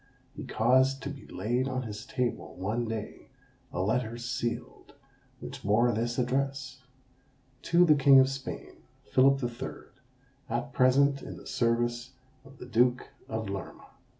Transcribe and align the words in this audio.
He 0.35 0.45
caused 0.45 1.03
to 1.03 1.11
be 1.11 1.27
laid 1.27 1.67
on 1.67 1.83
his 1.83 2.07
table, 2.07 2.55
one 2.55 2.87
day, 2.87 3.27
a 3.71 3.83
letter 3.83 4.17
sealed, 4.17 4.95
which 5.39 5.61
bore 5.61 5.91
this 5.91 6.17
address 6.17 6.81
"To 7.61 7.85
the 7.85 7.93
King 7.93 8.19
of 8.19 8.27
Spain, 8.27 8.77
Philip 9.11 9.41
the 9.41 9.47
Third, 9.47 9.91
at 10.49 10.73
present 10.73 11.21
in 11.21 11.37
the 11.37 11.45
service 11.45 12.13
of 12.43 12.57
the 12.57 12.65
Duke 12.65 13.09
of 13.29 13.47
Lerma." 13.47 13.89